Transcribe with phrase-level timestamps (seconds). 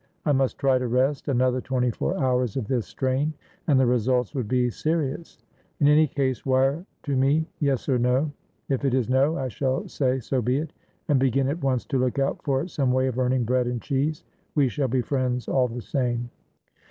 [0.25, 3.35] I must try to rest; another twenty four hours of this strain,
[3.67, 5.37] and the results would be serious.
[5.79, 8.31] In any case, wire to meyes or no.
[8.67, 10.73] If it is no, I shall say 'so be it,'
[11.07, 14.23] and begin at once to look out for some way of earning bread and cheese.
[14.55, 16.31] We shall be friends all the same."